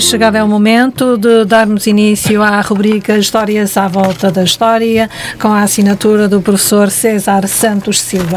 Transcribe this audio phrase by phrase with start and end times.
[0.00, 5.08] Chegado é o momento de darmos início à rubrica Histórias à Volta da História,
[5.40, 8.36] com a assinatura do professor César Santos Silva.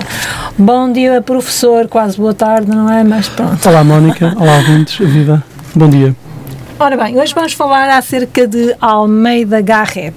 [0.58, 3.04] Bom dia, professor, quase boa tarde, não é?
[3.04, 3.68] Mas pronto.
[3.68, 4.34] Olá, Mónica.
[4.38, 4.98] Olá, ouvintes.
[4.98, 5.44] Viva.
[5.76, 6.16] Bom dia.
[6.82, 10.16] Ora bem, hoje vamos falar acerca de Almeida Garrett,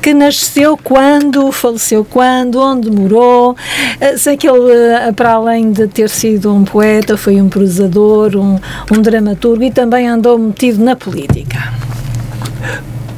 [0.00, 3.54] que nasceu quando, faleceu quando, onde morou.
[4.00, 8.34] Eh, sei que ele, eh, para além de ter sido um poeta, foi um prosador,
[8.34, 8.58] um,
[8.90, 11.70] um dramaturgo e também andou metido na política.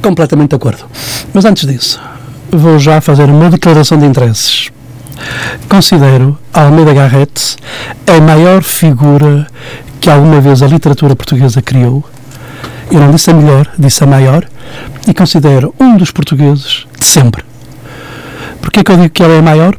[0.01, 0.83] Completamente de acordo.
[1.33, 2.01] Mas antes disso,
[2.51, 4.69] vou já fazer uma declaração de interesses.
[5.69, 7.55] Considero Almeida Garrett
[8.05, 9.47] a maior figura
[10.01, 12.03] que alguma vez a literatura portuguesa criou
[12.95, 14.45] eu não disse a melhor, disse a maior,
[15.07, 17.43] e considero um dos portugueses de sempre.
[18.61, 19.75] Porquê é que eu digo que ela é a maior?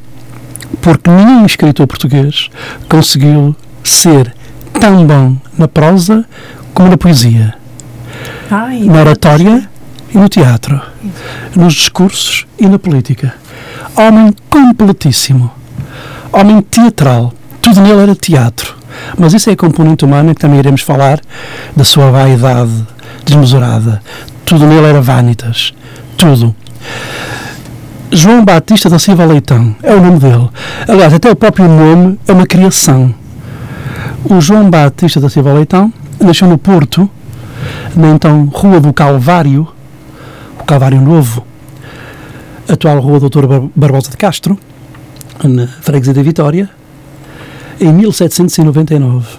[0.81, 2.51] Porque nenhum escritor português
[2.89, 4.35] conseguiu ser
[4.81, 6.25] tão bom na prosa
[6.75, 7.55] como na poesia,
[8.51, 9.69] Ai, na oratória
[10.13, 10.81] e no teatro,
[11.55, 13.35] nos discursos e na política.
[13.97, 15.53] Homem completíssimo,
[16.33, 18.75] homem teatral, tudo nele era teatro.
[19.19, 21.21] Mas isso é a componente humana que também iremos falar
[21.77, 22.87] da sua vaidade
[23.25, 24.03] desmesurada.
[24.45, 25.73] Tudo nele era vanitas.
[26.17, 26.55] Tudo.
[28.11, 30.49] João Batista da Silva Leitão é o nome dele.
[30.87, 33.13] Aliás, até o próprio nome é uma criação.
[34.25, 37.11] O João Batista da Silva Leitão nasceu no Porto,
[37.95, 39.67] na então Rua do Calvário,
[40.61, 41.45] o Calvário Novo,
[42.69, 44.59] atual Rua Doutor Barbosa de Castro,
[45.43, 46.71] na Freguesia da Vitória,
[47.81, 49.39] em 1799.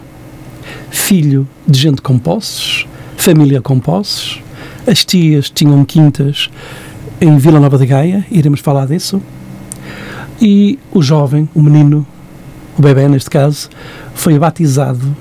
[0.89, 2.85] Filho de gente com posses,
[3.25, 4.39] família com posses.
[4.85, 6.47] As tias tinham quintas
[7.19, 9.19] em Vila Nova de Gaia, iremos falar disso.
[10.39, 12.05] E o jovem, o menino,
[12.77, 13.67] o bebê neste caso,
[14.13, 15.17] foi batizado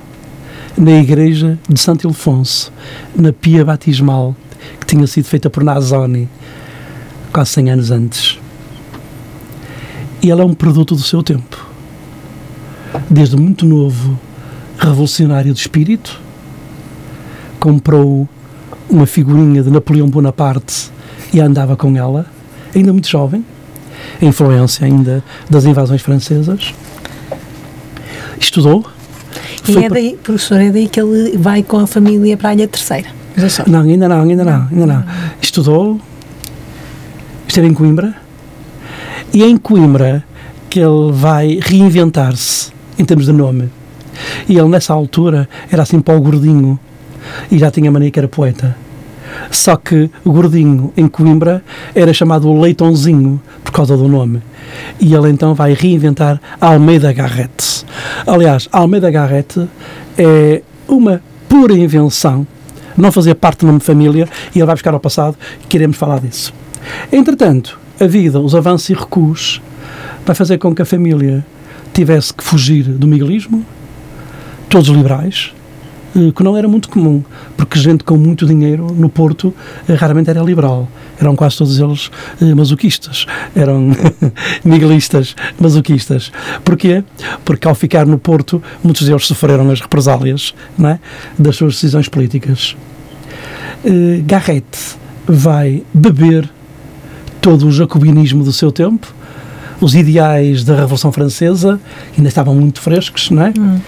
[0.77, 2.71] na igreja de Santo Ildefonso,
[3.17, 4.37] na pia batismal,
[4.79, 6.29] que tinha sido feita por Nazoni
[7.33, 8.39] quase 100 anos antes.
[10.21, 11.67] E ela é um produto do seu tempo.
[13.09, 14.21] Desde muito novo,
[14.79, 16.23] revolucionário de espírito,
[17.65, 18.29] comprou
[18.91, 20.91] uma figurinha de Napoleão Bonaparte
[21.33, 22.27] e andava com ela,
[22.77, 23.43] ainda muito jovem,
[24.21, 26.75] a influência ainda das invasões francesas.
[28.39, 28.85] Estudou.
[29.67, 32.69] E é daí, professor, é daí que ele vai com a família para a Ilha
[32.69, 33.09] Terceira.
[33.67, 35.05] Não, ainda não, ainda não, ainda não.
[35.41, 35.99] Estudou,
[37.49, 38.15] esteve em Coimbra,
[39.33, 40.23] e é em Coimbra
[40.69, 43.71] que ele vai reinventar-se em termos de nome.
[44.47, 46.79] E ele, nessa altura, era assim para o gordinho,
[47.51, 48.77] e já tinha mania que era poeta.
[49.51, 51.63] Só que o gordinho em Coimbra
[51.95, 54.43] era chamado Leitãozinho por causa do nome.
[55.01, 57.85] E ele então vai reinventar Almeida Garrett.
[58.27, 59.69] Aliás, Almeida Garrett
[60.17, 62.47] é uma pura invenção,
[62.97, 65.97] não fazia parte do nome de família e ele vai buscar ao passado e queremos
[65.97, 66.53] falar disso.
[67.13, 69.63] Entretanto, a vida, os avanços e recuos,
[70.25, 71.45] vai fazer com que a família
[71.93, 73.65] tivesse que fugir do miguelismo,
[74.69, 75.53] todos liberais,
[76.35, 77.23] que não era muito comum,
[77.57, 79.53] porque gente com muito dinheiro no Porto
[79.89, 80.89] eh, raramente era liberal.
[81.21, 82.11] Eram quase todos eles
[82.41, 83.91] eh, masoquistas, eram
[84.65, 86.31] miguelistas, masoquistas.
[86.65, 87.03] Porquê?
[87.45, 90.99] Porque ao ficar no Porto, muitos deles sofreram as represálias é?
[91.39, 92.77] das suas decisões políticas.
[94.25, 96.49] Garrett vai beber
[97.41, 99.13] todo o jacobinismo do seu tempo,
[99.85, 101.79] os ideais da Revolução Francesa
[102.17, 103.53] ainda estavam muito frescos, não é?
[103.59, 103.81] Hum.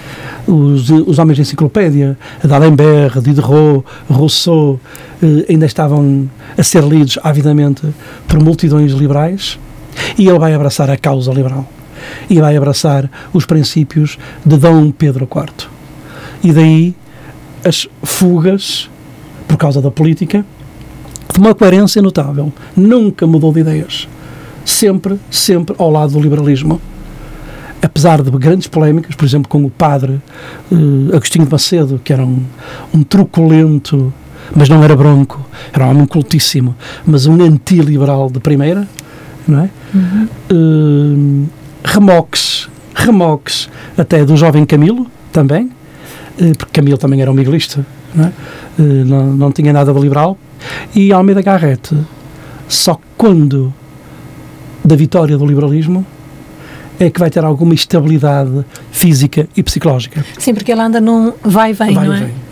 [0.47, 4.79] Os, os homens de enciclopédia, D'Alembert, Diderot, Rousseau,
[5.23, 7.83] eh, ainda estavam a ser lidos avidamente
[8.29, 9.59] por multidões liberais
[10.19, 11.67] e ele vai abraçar a causa liberal
[12.29, 15.69] e vai abraçar os princípios de Dom Pedro IV.
[16.45, 16.95] E daí
[17.65, 18.91] as fugas
[19.49, 20.45] por causa da política
[21.33, 22.53] de uma coerência notável.
[22.77, 24.07] Nunca mudou de ideias
[24.67, 26.81] sempre, sempre ao lado do liberalismo.
[27.81, 30.21] Apesar de grandes polémicas, por exemplo, com o padre
[30.73, 32.43] uh, Agostinho de Macedo, que era um,
[32.93, 34.13] um truculento,
[34.55, 35.41] mas não era bronco,
[35.73, 36.75] era um homem cultíssimo,
[37.07, 38.89] mas um antiliberal de primeira,
[39.47, 39.71] não é?
[39.95, 40.29] Uhum.
[40.51, 41.49] Uh,
[41.85, 45.71] remoques, remoques até do jovem Camilo, também,
[46.41, 48.33] uh, porque Camilo também era um miguelista, não, é?
[48.79, 50.37] não, não tinha nada de liberal,
[50.95, 51.95] e Almeida Garrett,
[52.69, 53.73] só quando
[54.87, 56.07] da vitória do liberalismo
[56.99, 60.25] é que vai ter alguma estabilidade física e psicológica.
[60.39, 62.19] Sim, porque ele anda num vai e vem, Vai e não é?
[62.21, 62.47] vem.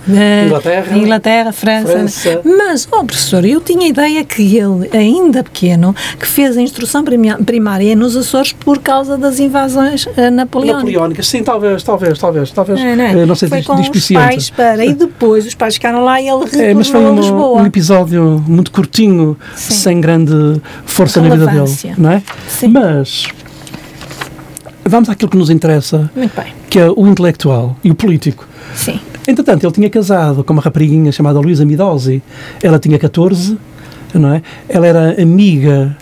[0.46, 1.92] Inglaterra, Inglaterra, França.
[1.92, 2.40] França.
[2.44, 7.02] Mas, oh professor, eu tinha a ideia que ele, ainda pequeno, que fez a instrução
[7.46, 10.84] primária nos Açores por causa das invasões eh, napoleónicas.
[10.84, 12.80] Napoleónicas, sim, talvez, talvez, talvez, talvez.
[12.80, 13.24] Não, não, é?
[13.26, 14.84] não sei Foi diz- com os pais para.
[14.84, 18.44] E depois os pais ficaram lá e ele retornou É, mas foi um, um episódio
[18.46, 19.72] muito curtinho, Sim.
[19.74, 21.94] sem grande força na vida dele, Relevância.
[21.96, 22.22] não é?
[22.46, 22.68] Sim.
[22.68, 23.26] Mas
[24.84, 26.10] vamos àquilo que nos interessa,
[26.68, 28.46] que é o intelectual e o político.
[28.74, 29.00] sim.
[29.26, 32.22] Entretanto, ele tinha casado com uma rapariguinha chamada Luísa Midosi.
[32.62, 33.56] Ela tinha 14,
[34.12, 34.42] não é?
[34.68, 35.96] Ela era amiga,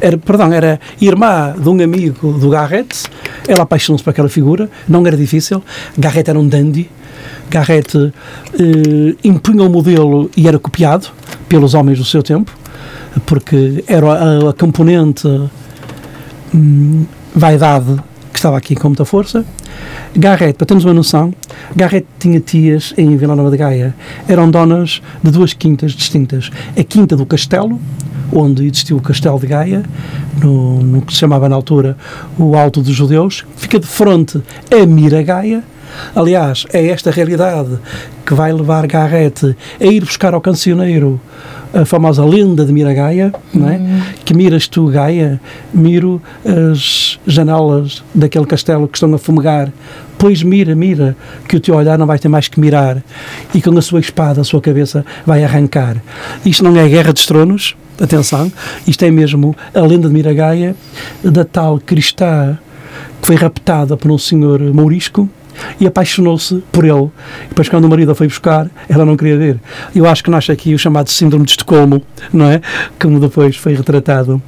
[0.00, 3.04] era, perdão, era irmã de um amigo do Garrett.
[3.46, 5.62] Ela apaixonou-se por aquela figura, não era difícil.
[5.98, 6.90] Garrett era um dandy.
[7.50, 11.08] Garrett eh, impunha o modelo e era copiado
[11.48, 12.50] pelos homens do seu tempo,
[13.26, 15.28] porque era a, a componente
[16.54, 17.04] hum,
[17.34, 17.98] vaidade
[18.42, 19.44] estava aqui com muita força.
[20.16, 21.32] Garrett, para termos uma noção,
[21.76, 23.94] Garrett tinha tias em Vila Nova de Gaia.
[24.26, 26.50] Eram donas de duas quintas distintas.
[26.76, 27.80] A Quinta do Castelo,
[28.32, 29.84] onde existiu o Castelo de Gaia,
[30.42, 31.96] no, no que se chamava na altura
[32.36, 34.42] o Alto dos Judeus, fica de frente
[34.72, 35.62] a Mira Gaia.
[36.12, 37.78] Aliás, é esta realidade
[38.26, 41.20] que vai levar Garrett a ir buscar ao cancioneiro
[41.72, 43.80] a famosa lenda de Mira Gaia, não é?
[44.24, 45.40] que miras tu, Gaia,
[45.72, 49.72] miro as janelas daquele castelo que estão a fumegar,
[50.18, 51.16] pois mira, mira,
[51.48, 53.02] que o teu olhar não vai ter mais que mirar,
[53.54, 55.96] e com a sua espada a sua cabeça vai arrancar.
[56.44, 58.52] Isto não é a Guerra dos Tronos, atenção,
[58.86, 60.76] isto é mesmo a lenda de Mira Gaia,
[61.24, 62.58] da tal cristã
[63.20, 65.28] que foi raptada por um senhor mourisco,
[65.80, 67.10] e apaixonou-se por ele.
[67.48, 69.60] Depois, quando o marido a foi buscar, ela não queria ver.
[69.94, 72.02] Eu acho que nasce aqui o chamado Síndrome de Estocolmo,
[72.32, 72.60] não é?
[73.00, 74.40] Como depois foi retratado.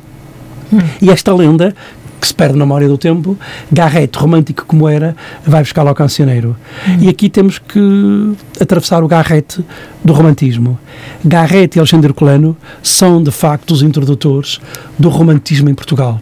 [1.00, 1.74] E esta lenda,
[2.20, 3.36] que se perde na memória do tempo,
[3.70, 5.14] Garrett, romântico como era,
[5.46, 6.56] vai buscar ao cancioneiro.
[6.98, 9.62] E aqui temos que atravessar o Garrett
[10.02, 10.78] do romantismo.
[11.24, 14.60] Garrett e Alexandre Colano são, de facto, os introdutores
[14.98, 16.20] do romantismo em Portugal.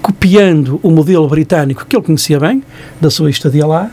[0.00, 2.62] Copiando o modelo britânico que ele conhecia bem,
[3.00, 3.90] da sua estadia lá,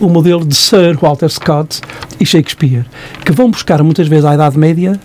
[0.00, 1.80] o modelo de Sir Walter Scott
[2.20, 2.84] e Shakespeare,
[3.24, 4.98] que vão buscar muitas vezes à Idade Média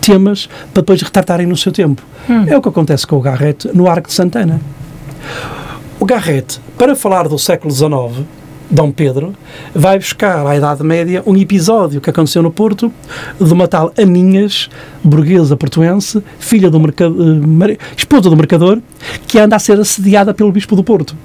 [0.00, 2.02] temas para depois retratarem no seu tempo.
[2.46, 4.60] É o que acontece com o Garrett no Arco de Santana.
[5.98, 8.26] O Garrett, para falar do século XIX,
[8.70, 9.32] Dom Pedro,
[9.74, 12.92] vai buscar à Idade Média um episódio que aconteceu no Porto
[13.40, 14.68] de uma tal Aninhas,
[15.02, 17.16] burguesa portuense, filha do mercado,
[17.70, 18.80] eh, esposa do mercador,
[19.26, 21.16] que anda a ser assediada pelo Bispo do Porto.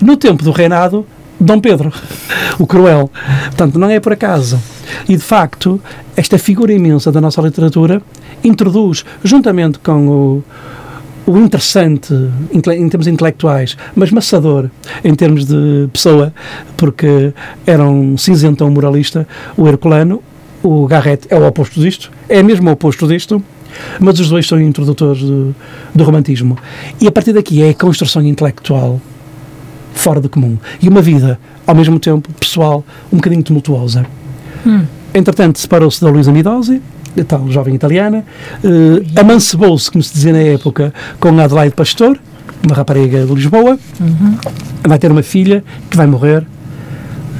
[0.00, 1.04] No tempo do reinado,
[1.40, 1.92] Dom Pedro,
[2.58, 3.10] o cruel.
[3.46, 4.60] Portanto, não é por acaso.
[5.08, 5.80] E, de facto,
[6.16, 8.02] esta figura imensa da nossa literatura
[8.42, 10.44] introduz, juntamente com o,
[11.26, 12.14] o interessante
[12.52, 14.70] em termos intelectuais, mas maçador
[15.02, 16.32] em termos de pessoa,
[16.76, 17.32] porque
[17.66, 19.26] era um cinzentão moralista,
[19.56, 20.22] o Herculano,
[20.62, 23.42] o Garrett é o oposto disto, é mesmo o oposto disto,
[23.98, 25.54] mas os dois são introdutores do,
[25.94, 26.56] do romantismo.
[27.00, 29.00] E a partir daqui é a construção intelectual
[29.94, 30.58] fora do comum.
[30.82, 34.04] E uma vida, ao mesmo tempo, pessoal, um bocadinho tumultuosa.
[35.14, 36.82] Entretanto, separou-se da Luísa Midosi,
[37.28, 38.24] tal jovem italiana,
[38.62, 42.18] eh, amancebou-se, como se dizia na época, com Adelaide Pastor,
[42.64, 43.78] uma rapariga de Lisboa,
[44.82, 46.44] vai ter uma filha que vai morrer.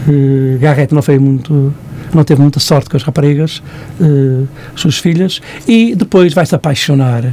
[0.08, 1.75] Eh, Garrett não foi muito
[2.12, 3.61] não teve muita sorte com as raparigas,
[4.00, 4.44] eh,
[4.76, 7.25] suas filhas, e depois vai se apaixonar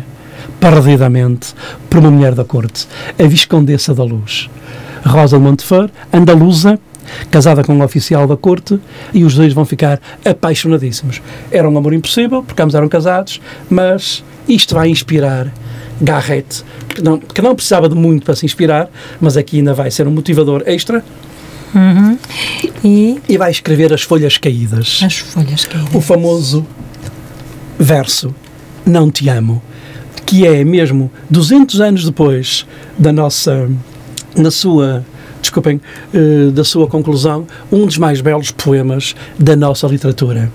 [0.60, 1.54] perdidamente
[1.90, 2.88] por uma mulher da corte,
[3.20, 4.50] a Viscondessa da Luz.
[5.06, 6.80] Rosa de Montefer, andaluza,
[7.30, 8.80] casada com um oficial da corte,
[9.14, 11.22] e os dois vão ficar apaixonadíssimos.
[11.52, 15.52] Era um amor impossível, porque ambos eram casados, mas isto vai inspirar
[16.00, 18.90] Garrett, que não, que não precisava de muito para se inspirar,
[19.20, 21.04] mas aqui ainda vai ser um motivador extra,
[22.84, 25.00] E e vai escrever As Folhas Caídas.
[25.04, 25.96] as folhas caídas.
[25.96, 26.66] o famoso
[27.80, 28.34] verso
[28.86, 29.62] Não Te Amo,
[30.26, 32.66] que é mesmo 200 anos depois
[32.98, 33.70] da nossa,
[34.36, 35.06] na sua,
[35.42, 35.82] desculpem,
[36.14, 40.52] eh, da sua conclusão, um dos mais belos poemas da nossa literatura.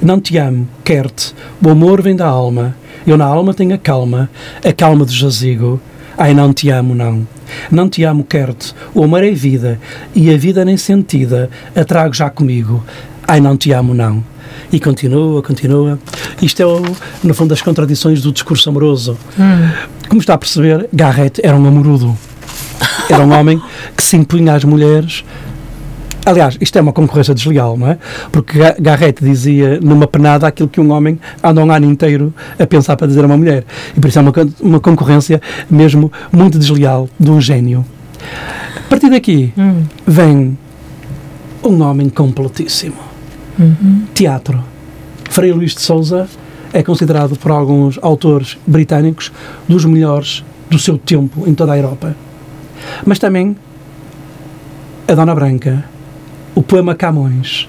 [0.00, 4.28] Não te amo, quero-te, o amor vem da alma, eu na alma tenho a calma,
[4.64, 5.80] a calma do jazigo.
[6.18, 7.26] Ai, não te amo, não.
[7.70, 9.78] Não te amo, quero-te, o amor é vida,
[10.14, 12.82] e a vida nem sentida a trago já comigo.
[13.28, 14.24] Ai, não te amo, não.
[14.72, 15.98] E continua, continua.
[16.40, 16.82] Isto é, o,
[17.22, 19.16] no fundo, das contradições do discurso amoroso.
[20.08, 22.16] Como está a perceber, Garrett era um amorudo.
[23.08, 23.60] Era um homem
[23.96, 25.24] que se impunha às mulheres.
[26.24, 27.98] Aliás, isto é uma concorrência desleal, não é?
[28.32, 32.66] Porque Ga- Garrett dizia numa penada aquilo que um homem anda um ano inteiro a
[32.66, 33.64] pensar para dizer a uma mulher.
[33.96, 37.84] E por isso é uma, uma concorrência mesmo muito desleal de um gênio.
[38.84, 39.84] A partir daqui Hum.
[40.04, 40.58] vem
[41.62, 42.96] um homem completíssimo.
[43.58, 44.02] Uhum.
[44.12, 44.62] Teatro.
[45.30, 46.28] Frei Luís de Souza
[46.72, 49.30] é considerado por alguns autores britânicos
[49.68, 52.16] dos melhores do seu tempo em toda a Europa.
[53.04, 53.56] Mas também
[55.08, 55.84] a Dona Branca,
[56.54, 57.68] o poema Camões,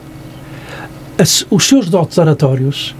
[1.17, 2.95] as- os seus dotes oratórios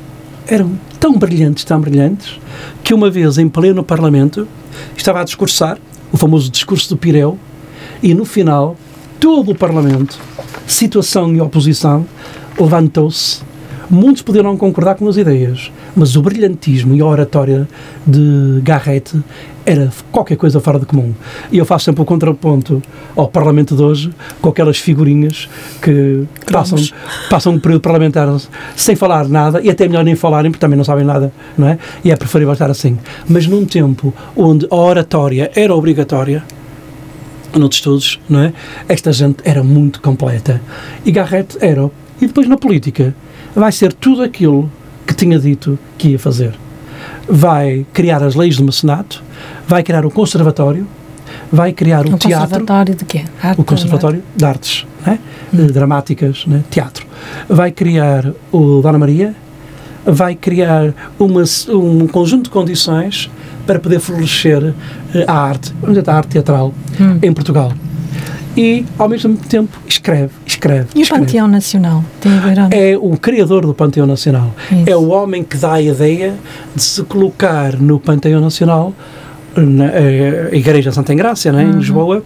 [0.48, 2.40] eram tão brilhantes, tão brilhantes,
[2.84, 4.48] que uma vez em pleno Parlamento
[4.96, 5.78] estava a discursar,
[6.12, 7.38] o famoso discurso do Pireu,
[8.02, 8.76] e no final
[9.20, 10.18] todo o Parlamento,
[10.66, 12.06] situação e oposição,
[12.60, 13.42] levantou-se.
[13.90, 17.68] Muitos poderão concordar com as ideias, mas o brilhantismo e a oratória
[18.06, 19.20] de Garrett
[19.66, 21.12] era qualquer coisa fora de comum.
[21.52, 22.82] E eu faço sempre o contraponto
[23.16, 25.50] ao Parlamento de hoje, com aquelas figurinhas
[25.82, 26.78] que passam,
[27.32, 28.28] passam um período parlamentar
[28.76, 31.80] sem falar nada, e até melhor nem falarem, porque também não sabem nada, não é?
[32.06, 32.98] E é preferível estar assim.
[33.28, 36.44] Mas num tempo onde a oratória era obrigatória,
[37.56, 38.54] noutros estudos, não é?
[38.88, 40.62] Esta gente era muito completa.
[41.04, 41.90] E Garrett era.
[42.22, 43.16] E depois na política,
[43.56, 44.72] vai ser tudo aquilo
[45.08, 46.54] que tinha dito que ia fazer.
[47.28, 49.24] Vai criar as leis do mecenato,
[49.68, 50.86] vai criar o conservatório,
[51.52, 53.24] vai criar o Um teatro, conservatório de quê?
[53.42, 55.20] Arte, o Conservatório de Artes né?
[55.54, 56.64] Eh, Dramáticas, né?
[56.70, 57.06] teatro.
[57.50, 59.36] Vai criar o Dona Maria,
[60.06, 63.30] vai criar uma, um conjunto de condições
[63.66, 64.74] para poder florescer
[65.14, 65.74] eh, a arte,
[66.06, 67.20] a arte teatral Hum.
[67.22, 67.72] em Portugal.
[68.58, 70.88] E, ao mesmo tempo, escreve, escreve.
[70.96, 71.26] E o escreve.
[71.26, 72.04] Panteão Nacional?
[72.20, 72.58] Tem a ver?
[72.72, 74.54] É o criador do Panteão Nacional.
[74.72, 74.84] Isso.
[74.90, 76.34] É o homem que dá a ideia
[76.76, 78.94] de se colocar no Panteão Nacional,
[79.56, 81.78] na eh, Igreja Santa Engrácia, né, em Uhum.
[81.78, 82.24] Lisboa,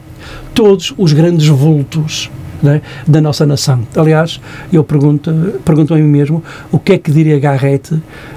[0.54, 2.30] todos os grandes vultos
[2.64, 3.82] né, da nossa nação.
[3.96, 4.40] Aliás,
[4.72, 5.32] eu pergunto,
[5.66, 7.94] pergunto a mim mesmo o que é que diria Garrett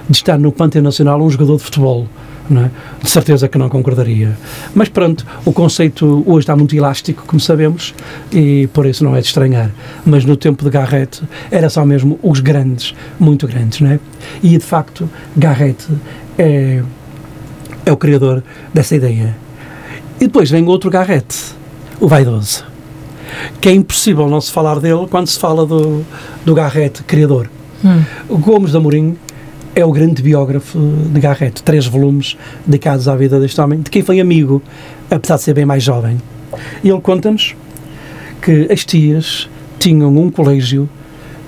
[0.08, 2.06] de estar no Panteão Nacional um jogador de futebol.
[2.50, 2.70] É?
[3.02, 4.36] De certeza que não concordaria.
[4.74, 7.94] Mas pronto, o conceito hoje está muito elástico, como sabemos,
[8.30, 9.70] e por isso não é de estranhar.
[10.04, 14.00] Mas no tempo de Garrett era só mesmo os grandes, muito grandes, não é?
[14.42, 15.86] E de facto, Garrett
[16.36, 16.82] é,
[17.86, 18.42] é o criador
[18.74, 19.34] dessa ideia.
[20.20, 21.34] E depois vem outro Garrett,
[21.98, 22.64] o vaidoso,
[23.58, 26.04] que é impossível não se falar dele quando se fala do,
[26.44, 27.48] do Garrett criador.
[27.82, 28.02] Hum.
[28.38, 29.16] Gomes de Amorim
[29.74, 34.02] é o grande biógrafo de Garrett, três volumes dedicados à vida deste homem, de quem
[34.02, 34.62] foi amigo,
[35.10, 36.20] apesar de ser bem mais jovem.
[36.82, 37.56] E ele conta-nos
[38.40, 40.88] que as tias tinham um colégio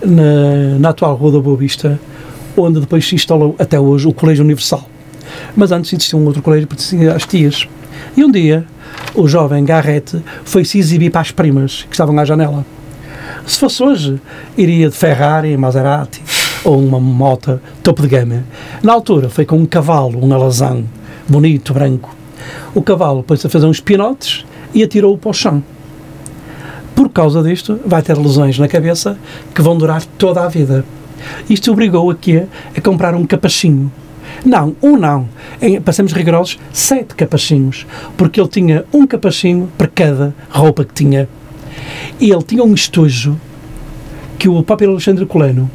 [0.04, 2.00] na, na atual Rua da Boa Vista,
[2.56, 4.88] onde depois se instalou até hoje o Colégio Universal.
[5.54, 7.68] Mas antes existia um outro colégio pertencia às tias.
[8.16, 8.64] E um dia,
[9.14, 12.66] o jovem Garrett foi se exibir para as primas que estavam à janela.
[13.46, 14.20] Se fosse hoje,
[14.56, 16.20] iria de Ferrari, Maserati
[16.66, 18.42] ou uma moto topo de gama.
[18.82, 20.84] Na altura, foi com um cavalo, um alazão,
[21.28, 22.12] bonito, branco.
[22.74, 24.44] O cavalo pôs-se a fazer uns pinotes
[24.74, 25.62] e atirou-o para o chão.
[26.92, 29.16] Por causa disto, vai ter lesões na cabeça
[29.54, 30.84] que vão durar toda a vida.
[31.48, 32.46] Isto obrigou a quê?
[32.76, 33.92] A comprar um capachinho.
[34.44, 35.28] Não, um não.
[35.62, 37.86] Em, para sermos rigorosos, sete capachinhos.
[38.16, 41.28] Porque ele tinha um capachinho para cada roupa que tinha.
[42.18, 43.40] E ele tinha um estojo
[44.36, 45.70] que o próprio Alexandre Coleno,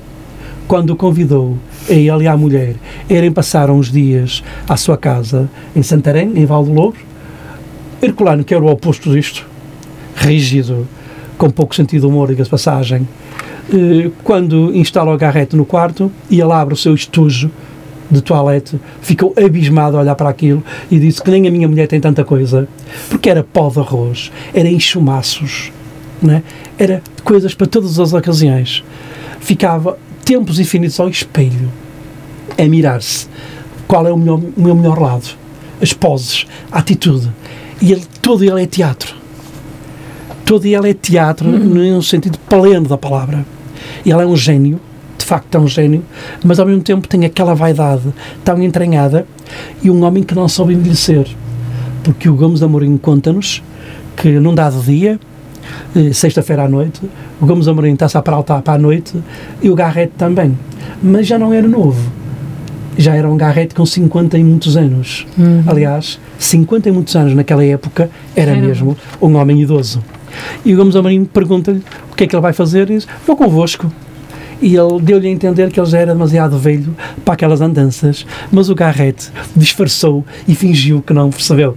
[0.72, 1.58] quando o convidou,
[1.90, 2.76] a ele e à mulher,
[3.10, 6.96] irem passar uns dias à sua casa em Santarém, em Val do Louro,
[8.02, 9.46] Herculano, que era o oposto disto,
[10.16, 10.88] rígido,
[11.38, 13.06] com pouco sentido humor, diga-se passagem,
[13.70, 17.52] eh, quando instala o garrete no quarto e ele abre o seu estojo
[18.10, 21.90] de toalete, ficou abismado a olhar para aquilo e disse que nem a minha mulher
[21.90, 22.66] tem tanta coisa,
[23.10, 25.70] porque era pó de arroz, era enxumaços,
[26.22, 26.42] né?
[26.80, 28.86] era coisas para todas as ocasiões.
[29.42, 29.98] Ficava
[30.32, 31.70] tempos infinitos ao espelho,
[32.58, 33.28] a mirar-se.
[33.86, 35.28] Qual é o, melhor, o meu melhor lado?
[35.82, 37.30] As poses, a atitude.
[37.82, 39.14] E ele, todo ele é teatro.
[40.46, 43.46] Todo ele é teatro, no sentido pleno da palavra.
[44.06, 44.80] Ele é um gênio,
[45.18, 46.02] de facto é um gênio,
[46.46, 48.04] mas ao mesmo tempo tem aquela vaidade
[48.42, 49.28] tão entranhada
[49.84, 51.28] e um homem que não soube envelhecer.
[52.06, 53.62] Porque o Gomes de Amorim conta-nos
[54.16, 55.20] que num dado dia,
[56.14, 57.02] sexta-feira à noite,
[57.40, 59.14] o Gomes Amorim está-se a altar para a noite
[59.62, 60.58] e o Garrett também.
[61.02, 62.12] Mas já não era novo.
[62.98, 65.26] Já era um Garrett com 50 e muitos anos.
[65.66, 68.62] Aliás, 50 e muitos anos naquela época era Era.
[68.62, 70.04] mesmo um homem idoso.
[70.64, 73.36] E o Gomes Amorim pergunta-lhe o que é que ele vai fazer e diz, vou
[73.36, 73.92] convosco.
[74.62, 78.70] E ele deu-lhe a entender que ele já era demasiado velho para aquelas andanças, mas
[78.70, 81.76] o Garrett disfarçou e fingiu que não percebeu.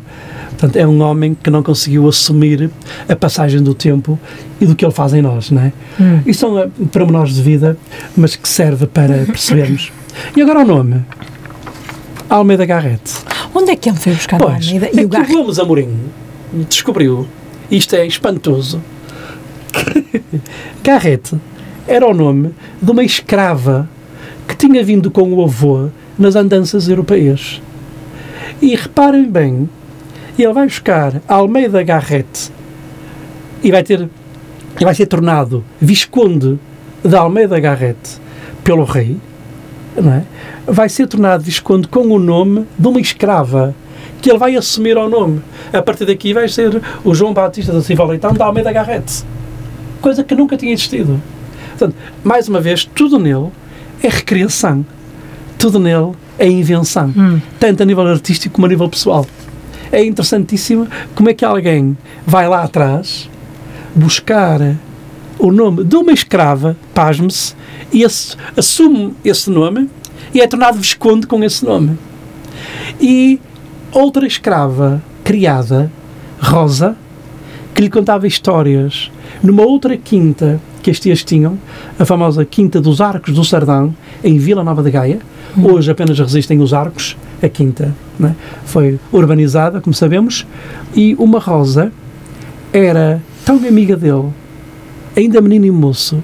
[0.64, 2.70] Portanto, é um homem que não conseguiu assumir
[3.06, 4.18] a passagem do tempo
[4.58, 5.72] e do que ele faz em nós, não é?
[6.00, 6.22] Hum.
[6.24, 7.76] E são eh, pormenores de vida,
[8.16, 9.92] mas que serve para percebermos.
[10.34, 11.04] E agora o nome.
[12.30, 13.12] Almeida Garrett.
[13.54, 14.86] Onde é que ele foi buscar o Pois, Almeida?
[14.86, 15.32] é E que o o Garrett?
[15.34, 15.98] Gomes Amorim
[16.66, 17.28] descobriu
[17.70, 18.80] isto é espantoso.
[20.82, 21.36] Garrett
[21.86, 23.86] era o nome de uma escrava
[24.48, 27.60] que tinha vindo com o avô nas andanças europeias.
[28.62, 29.68] E reparem bem,
[30.42, 32.50] ele vai buscar Almeida Garrett
[33.62, 34.08] e vai ter
[34.80, 36.58] e vai ser tornado visconde
[37.04, 38.20] de Almeida Garrett
[38.64, 39.16] pelo rei,
[39.96, 40.24] não é?
[40.66, 43.74] vai ser tornado visconde com o nome de uma escrava
[44.20, 45.42] que ele vai assumir ao nome.
[45.72, 49.22] A partir daqui vai ser o João Batista da Silva Leitão de Almeida Garrett.
[50.00, 51.20] Coisa que nunca tinha existido.
[51.70, 53.48] Portanto, mais uma vez, tudo nele
[54.02, 54.84] é recriação.
[55.58, 57.12] Tudo nele é invenção.
[57.14, 57.40] Hum.
[57.60, 59.26] Tanto a nível artístico como a nível pessoal.
[59.94, 61.96] É interessantíssimo como é que alguém
[62.26, 63.30] vai lá atrás
[63.94, 64.60] buscar
[65.38, 67.54] o nome de uma escrava, pasme-se,
[67.92, 69.88] e assume esse nome
[70.34, 71.96] e é tornado visconde com esse nome.
[73.00, 73.38] E
[73.92, 75.92] outra escrava criada,
[76.40, 76.96] Rosa,
[77.72, 81.56] que lhe contava histórias numa outra quinta que as tias tinham,
[81.96, 85.20] a famosa Quinta dos Arcos do Sardão, em Vila Nova de Gaia.
[85.62, 88.32] Hoje apenas resistem os arcos, a quinta é?
[88.64, 90.46] foi urbanizada, como sabemos,
[90.94, 91.92] e uma Rosa
[92.72, 94.30] era tão amiga dele,
[95.16, 96.22] ainda menino e moço,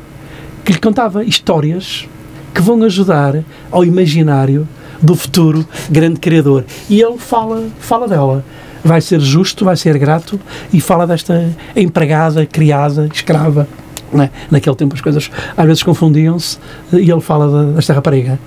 [0.64, 2.08] que lhe contava histórias
[2.52, 4.66] que vão ajudar ao imaginário
[5.00, 6.64] do futuro grande criador.
[6.88, 8.44] E ele fala, fala dela.
[8.82, 10.40] Vai ser justo, vai ser grato
[10.72, 13.68] e fala desta empregada, criada, escrava.
[14.12, 14.28] É?
[14.50, 16.58] Naquele tempo as coisas às vezes confundiam-se
[16.92, 18.40] e ele fala desta rapariga.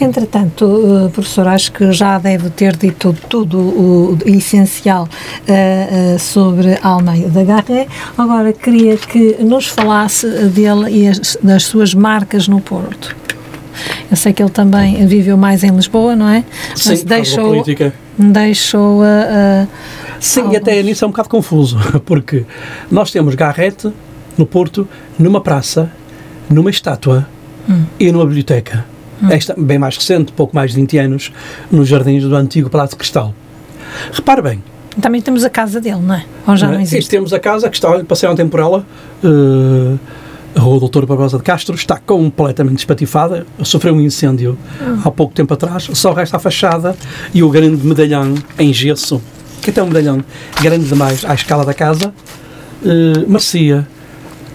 [0.00, 5.08] Entretanto, eh, professor, acho que já deve ter dito tudo o essencial
[5.46, 7.86] eh, eh, sobre Almeida da Garré.
[8.16, 13.14] Agora, queria que nos falasse dele e as- das suas marcas no Porto.
[14.10, 16.44] Eu sei que ele também viveu mais em Lisboa, não é?
[16.70, 17.94] Mas Sim, deixou, política.
[18.18, 19.66] deixou eh,
[20.20, 22.44] Sim, e até nisso é um bocado confuso, porque
[22.90, 23.90] nós temos Garrete
[24.36, 24.86] no Porto,
[25.18, 25.90] numa praça,
[26.50, 27.26] numa estátua
[27.98, 28.84] e numa biblioteca.
[29.30, 31.32] Esta, bem mais recente, pouco mais de 20 anos,
[31.70, 33.34] nos jardins do antigo Palácio de Cristal.
[34.12, 34.62] Repare bem,
[35.00, 36.24] também temos a casa dele, não é?
[36.46, 36.82] Ou já não, não é?
[36.82, 37.08] existe?
[37.08, 38.86] temos a casa que está, passei ontem por ela,
[39.22, 39.96] eh,
[40.54, 44.58] a Rua Doutor Barbosa de Castro, está completamente espatifada, sofreu um incêndio
[45.04, 46.94] há pouco tempo atrás, só resta a fachada
[47.32, 49.22] e o grande medalhão em gesso,
[49.62, 50.22] que até é um medalhão
[50.60, 52.12] grande demais à escala da casa,
[53.26, 53.86] merecia.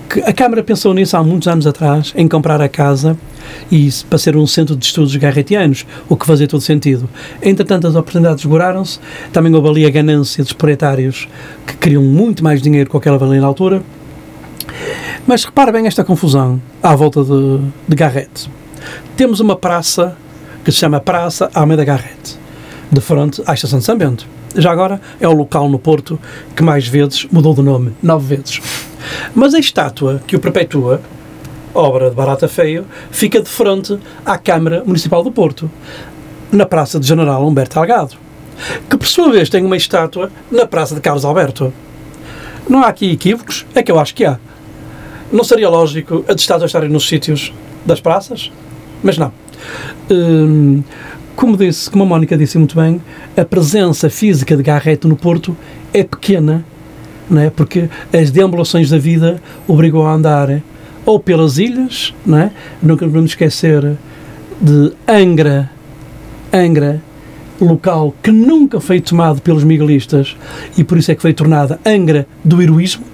[0.10, 3.18] Que a Câmara pensou nisso há muitos anos atrás, em comprar a casa
[3.72, 7.10] e para ser um centro de estudos garretianos, o que fazia todo sentido.
[7.42, 9.00] Entretanto, as oportunidades esgoraram-se,
[9.32, 11.28] também houve ali a ganância dos proprietários
[11.66, 13.82] que queriam muito mais dinheiro com aquela valia na altura.
[15.26, 18.50] Mas repara bem esta confusão à volta de, de Garrett.
[19.16, 20.16] Temos uma praça
[20.64, 22.38] que se chama Praça Almeida Garrett,
[22.92, 24.28] de frente à Estação de São Bento.
[24.56, 26.20] Já agora é o local no Porto
[26.56, 28.62] que mais vezes mudou de nome, nove vezes.
[29.36, 31.02] Mas a estátua que o perpetua,
[31.78, 35.70] obra de Barata Feio, fica de frente à Câmara Municipal do Porto,
[36.52, 38.16] na Praça de General Humberto Salgado,
[38.90, 41.74] que por sua vez tem uma estátua na Praça de Carlos Alberto.
[42.68, 43.66] Não há aqui equívocos?
[43.76, 44.40] É que eu acho que há.
[45.32, 47.54] Não seria lógico as estátuas estarem nos sítios
[47.86, 48.52] das praças?
[49.04, 49.32] Mas não.
[50.10, 50.84] Hum,
[51.36, 53.00] como disse, como a Mónica disse muito bem,
[53.36, 55.56] a presença física de Garrett no Porto
[55.94, 56.66] é pequena,
[57.30, 57.50] não é?
[57.50, 60.62] porque as deambulações da vida obrigam a andar
[61.08, 62.52] ou pelas ilhas, não é?
[62.84, 63.96] nunca nos vamos esquecer
[64.62, 65.72] de Angra,
[66.54, 67.02] Angra,
[67.62, 70.36] local que nunca foi tomado pelos miguelistas
[70.78, 73.06] e por isso é que foi tornada Angra do Heroísmo,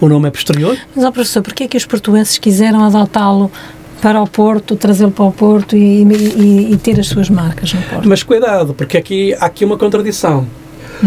[0.00, 3.50] o nome é posterior, Mas, ó professor, porquê é que os portuenses quiseram adotá-lo
[4.00, 7.82] para o Porto, trazê-lo para o Porto e, e- e ter as suas marcas no
[7.82, 8.08] Porto?
[8.08, 10.46] mas cuidado, porque aqui há aqui uma contradição.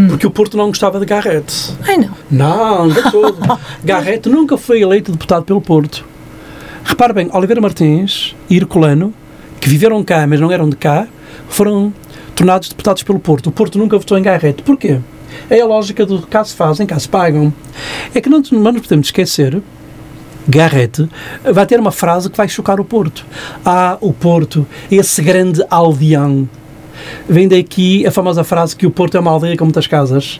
[0.10, 1.74] Porque o Porto não gostava de Garrett.
[1.88, 2.10] Ai, não.
[2.30, 3.38] Não, de todo.
[3.84, 6.06] Garrett nunca foi eleito deputado pelo Porto.
[6.88, 9.14] Repare bem, Oliveira Martins e Herculano,
[9.60, 11.06] que viveram cá, mas não eram de cá,
[11.50, 11.94] foram
[12.34, 13.48] tornados deputados pelo Porto.
[13.48, 14.64] O Porto nunca votou em Garrett.
[14.64, 15.02] Porquê?
[15.50, 17.54] É a lógica do cá se fazem, cá se pagam.
[18.16, 19.62] É que não, não nos podemos esquecer
[20.48, 21.10] Garrett
[21.44, 23.26] vai ter uma frase que vai chocar o Porto.
[23.66, 26.48] Ah, o Porto, esse grande aldeão.
[27.28, 30.40] Vem daqui a famosa frase que o Porto é uma aldeia com muitas casas.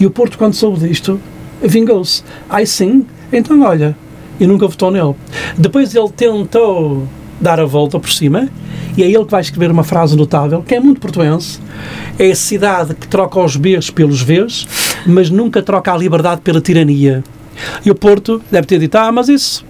[0.00, 1.20] E o Porto, quando soube disto,
[1.62, 2.24] vingou-se.
[2.48, 3.94] Ai sim, então olha,
[4.38, 5.14] e nunca votou nele.
[5.56, 7.06] Depois ele tentou
[7.40, 8.48] dar a volta por cima,
[8.96, 11.60] e é ele que vai escrever uma frase notável, que é muito portuense.
[12.18, 14.66] É a cidade que troca os Bs pelos Vs,
[15.06, 17.22] mas nunca troca a liberdade pela tirania.
[17.84, 19.64] E o Porto deve ter dito, ah, mas isso.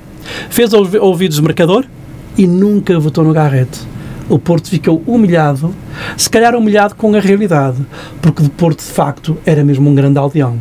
[0.48, 1.84] Fez ouvi- ouvidos de mercador
[2.38, 3.70] e nunca votou no Garrett.
[4.28, 5.72] O Porto ficou humilhado,
[6.16, 7.78] se calhar humilhado com a realidade,
[8.20, 10.60] porque o Porto de facto era mesmo um grande aldeão.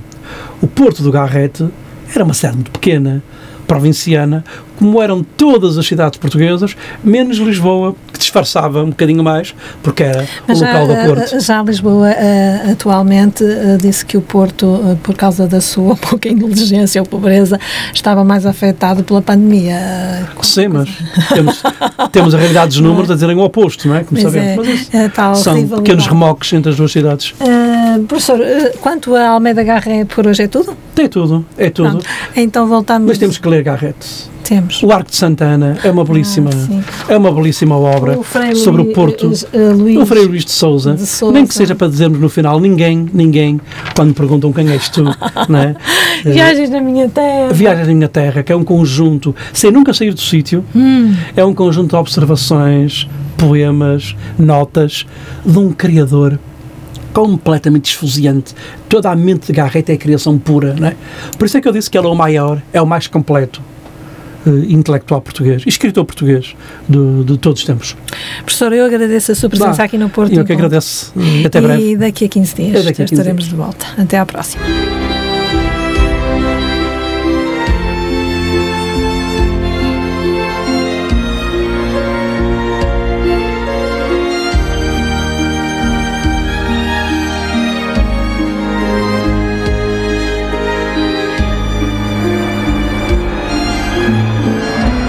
[0.61, 1.65] O Porto do Garrete
[2.13, 3.23] era uma cidade muito pequena,
[3.67, 4.43] provinciana,
[4.77, 10.27] como eram todas as cidades portuguesas, menos Lisboa, que disfarçava um bocadinho mais, porque era
[10.47, 11.35] Mas o local já, do Porto.
[11.35, 16.27] eh, Já Lisboa eh, atualmente eh, disse que o Porto, por causa da sua pouca
[16.27, 17.57] inteligência ou pobreza,
[17.93, 20.27] estava mais afetado pela pandemia.
[20.43, 20.89] Sim, mas
[21.33, 21.63] temos,
[22.11, 24.03] temos a realidade dos números a dizerem o oposto, não é?
[24.03, 24.67] Como Mas sabemos.
[24.67, 27.33] é, Mas é tal são pequenos remoques entre as duas cidades.
[27.95, 30.75] Eh, professor, eh, quanto a Almeida Garré por hoje é tudo?
[30.93, 31.89] Tem tudo, é tudo.
[31.89, 32.05] Pronto.
[32.35, 33.07] Então voltamos.
[33.07, 33.95] Mas temos que ler Garrett.
[34.43, 34.83] Temos.
[34.83, 36.51] O Arco de Santana é uma belíssima,
[37.09, 39.31] Ah, é uma belíssima obra O sobre o Porto.
[39.51, 42.59] eh, Luís O Frei Luís de Souza, de nem que seja para dizermos no final,
[42.59, 43.59] ninguém, ninguém,
[43.95, 45.75] quando perguntam quem és tu, é?
[46.23, 47.51] Eh, Viagens na minha terra.
[47.53, 51.43] Viagens na minha terra, que é um conjunto, sem nunca sair do sítio, Hum, é
[51.43, 55.07] um conjunto de observações, poemas, notas
[55.43, 56.37] de um criador
[57.15, 58.53] completamente esfuziante.
[58.89, 60.95] Toda a mente de Garrett é criação pura, não é?
[61.39, 63.61] Por isso é que eu disse que ele é o maior, é o mais completo
[64.45, 66.53] eh, intelectual português, escritor português
[66.89, 67.95] de, de todos os tempos.
[68.43, 70.33] professor, eu agradeço a sua presença aqui no Porto.
[70.33, 71.13] E eu que agradeço.
[71.45, 71.91] Até breve.
[71.91, 73.85] E daqui a 15 dias a 15 estaremos de volta.
[73.97, 74.61] Até à próxima.